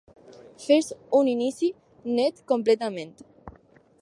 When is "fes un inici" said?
0.63-1.71